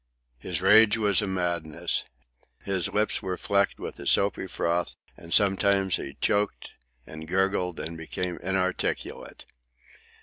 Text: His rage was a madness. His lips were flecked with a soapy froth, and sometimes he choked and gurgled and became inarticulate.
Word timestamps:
His 0.39 0.63
rage 0.63 0.97
was 0.97 1.21
a 1.21 1.27
madness. 1.27 2.05
His 2.63 2.91
lips 2.91 3.21
were 3.21 3.37
flecked 3.37 3.77
with 3.79 3.99
a 3.99 4.07
soapy 4.07 4.47
froth, 4.47 4.95
and 5.15 5.31
sometimes 5.31 5.97
he 5.97 6.17
choked 6.19 6.71
and 7.05 7.27
gurgled 7.27 7.79
and 7.79 7.95
became 7.95 8.39
inarticulate. 8.41 9.45